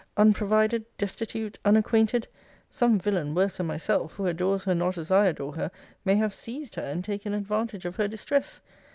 Unprovided, 0.17 0.83
destitute, 0.97 1.59
unacquainted 1.63 2.27
some 2.71 2.97
villain, 2.97 3.35
worse 3.35 3.57
than 3.57 3.67
myself, 3.67 4.13
who 4.13 4.25
adores 4.25 4.63
her 4.63 4.73
not 4.73 4.97
as 4.97 5.11
I 5.11 5.27
adore 5.27 5.53
her, 5.57 5.69
may 6.05 6.15
have 6.15 6.33
seized 6.33 6.73
her, 6.73 6.81
and 6.81 7.03
taken 7.05 7.35
advantage 7.35 7.85
of 7.85 7.97
her 7.97 8.07
distress! 8.07 8.61